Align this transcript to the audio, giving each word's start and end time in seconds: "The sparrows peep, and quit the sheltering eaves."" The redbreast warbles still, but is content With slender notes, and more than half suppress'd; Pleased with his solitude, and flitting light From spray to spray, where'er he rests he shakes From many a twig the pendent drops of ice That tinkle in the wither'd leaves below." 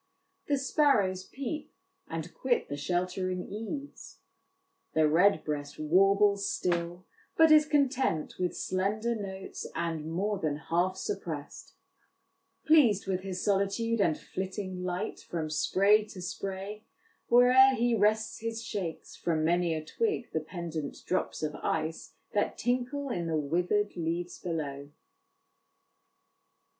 "The 0.47 0.57
sparrows 0.57 1.25
peep, 1.25 1.75
and 2.07 2.33
quit 2.33 2.69
the 2.69 2.75
sheltering 2.75 3.47
eaves."" 3.47 4.17
The 4.95 5.07
redbreast 5.07 5.77
warbles 5.79 6.49
still, 6.51 7.05
but 7.37 7.51
is 7.51 7.67
content 7.67 8.39
With 8.39 8.57
slender 8.57 9.13
notes, 9.13 9.67
and 9.75 10.11
more 10.11 10.39
than 10.39 10.55
half 10.57 10.97
suppress'd; 10.97 11.73
Pleased 12.65 13.05
with 13.05 13.21
his 13.21 13.43
solitude, 13.45 14.01
and 14.01 14.17
flitting 14.17 14.83
light 14.83 15.19
From 15.19 15.51
spray 15.51 16.03
to 16.05 16.19
spray, 16.23 16.85
where'er 17.29 17.75
he 17.75 17.93
rests 17.93 18.39
he 18.39 18.55
shakes 18.55 19.15
From 19.15 19.45
many 19.45 19.75
a 19.75 19.85
twig 19.85 20.31
the 20.33 20.39
pendent 20.39 20.97
drops 21.05 21.43
of 21.43 21.53
ice 21.57 22.15
That 22.33 22.57
tinkle 22.57 23.09
in 23.09 23.27
the 23.27 23.37
wither'd 23.37 23.95
leaves 23.95 24.39
below." 24.39 24.89